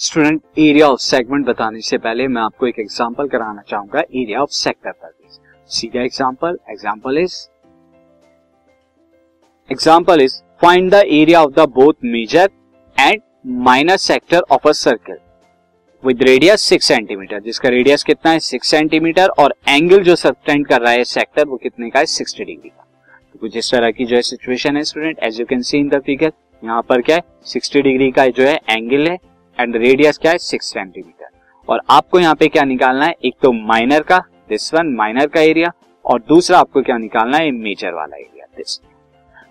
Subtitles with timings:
[0.00, 4.50] Student area of segment बताने से पहले मैं आपको एक एग्जांपल कराना चाहूँगा एरिया ऑफ़
[4.50, 5.12] सेक्टर पर
[5.70, 7.34] सीधा example example is
[9.70, 12.50] example is find the area of the both major
[12.96, 13.20] and
[13.64, 15.18] minor sector of a circle
[16.04, 18.38] with radius six centimetre जिसका रेडियस कितना है?
[18.40, 22.06] सिक्स सेंटीमीटर और एंगल जो सबटेंड कर रहा है सेक्टर वो कितने का है?
[22.06, 22.86] सिक्सटी डिग्री का।
[23.32, 25.88] तो कुछ इस तरह की जो है सिचुएशन है student as you can see in
[25.88, 27.22] the figure यहाँ पर क्या है?
[27.44, 29.16] सिक्सटी डिग्री का जो है एंगल है।
[29.58, 30.38] एंड रेडियस क्या है?
[30.38, 31.26] सिक्स सेंटीमीटर
[31.68, 33.14] और आपको यहाँ पे क्या निकालना है?
[33.24, 35.72] एक तो माइनर का दिस वन माइनर का एरिया
[36.04, 37.50] और दूसरा आपको क्या निकालना है?
[37.52, 38.78] मेजर वाला एरिया दिस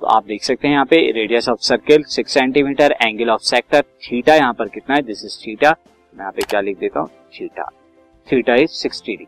[0.00, 3.82] तो आप देख सकते हैं यहाँ पे radius of circle six centimetre angle of sector
[3.82, 5.02] theta यहाँ पर कितना है?
[5.02, 7.08] दिस इज़ थीटा मैं यहाँ पे क्या लिख देता हूँ?
[7.34, 7.68] Theta
[8.26, 9.26] theta is sixty degree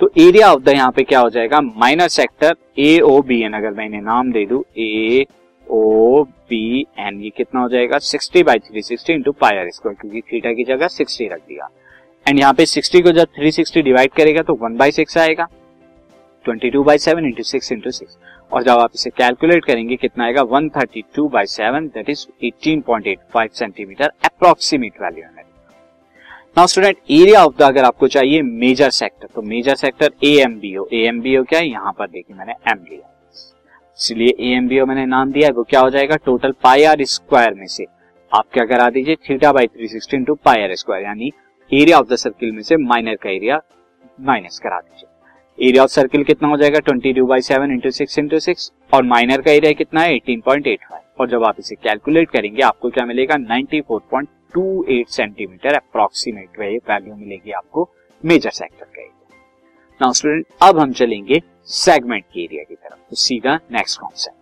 [0.00, 1.60] तो एरिया ऑफ़ द यहाँ पे क्या हो जाएगा?
[1.60, 5.24] Minor sector A O B N अगर मैं इन्हें नाम दे दू ए
[5.66, 6.65] ओ बी
[7.26, 7.98] ये कितना हो जाएगा?
[8.00, 11.68] Sixty by three sixty into pi r square क्योंकि थीटा की जगह सिक्सटी रख दिया।
[12.26, 15.48] एंड यहाँ पे सिक्सटी को जब थ्री सिक्सटी डिवाइड करेगा तो वन बाई सिक्स आएगा।
[16.44, 18.18] Twenty two by seven into six into six
[18.52, 20.42] और जब आप इसे कैलकुलेट करेंगे, कितना आएगा?
[20.44, 25.44] One thirty two by seven that is eighteen point eight five centimetre approximate value है
[26.56, 30.58] now student area of the अगर आपको चाहिए मेजर सेक्टर तो major sector A M
[30.60, 31.68] B O A M B O क्या है?
[31.68, 33.12] यहाँ पर देखिए मैंने एम लिया
[33.98, 36.16] इसलिए ए एम बी ओ मैंने नाम दिया है वो क्या हो जाएगा?
[36.16, 37.84] टोटल पाई आर स्क्वायर में से।
[38.32, 39.16] आप क्या करा दीजिए?
[39.28, 41.32] Theta by three sixty into pi r square यानी
[41.70, 43.60] एरिया ऑफ़ द सर्किल में से माइनर का एरिया
[44.20, 46.78] माइनस करा दीजिए। एरिया ऑफ़ सर्किल कितना हो जाएगा?
[46.80, 50.14] Twenty two by seven into six into six और माइनर का एरिया कितना है?
[50.14, 53.36] एटीन पॉइंट एट फाइव और जब आप इसे कैलकुलेट करेंगे, आपको क्या मिलेगा?
[53.38, 57.88] Ninety four point two eight centimetre approximate value मिलेगी आपको
[58.24, 59.36] मेजर सेक्टर का एरिया
[60.00, 64.34] नाउ स्टूडेंट अब हम चलेंगे सेगमेंट के एरिया की तरफ़। तो सीधा next concept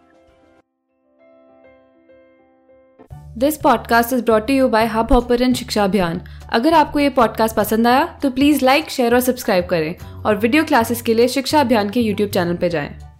[3.38, 6.20] this podcast is brought you by Hubhopper Shiksha Abhiyan
[6.52, 10.64] अगर आपको ये पॉडकास्ट पसंद आया तो प्लीज़ लाइक शेयर और सब्सक्राइब करें। और वीडियो
[10.64, 13.13] क्लासेस के लिए शिक्षा अभियान के यूट्यूब चैनल पर जाएँ।